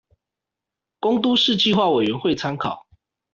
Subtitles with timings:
[0.99, 2.87] 供都市計畫委員會參考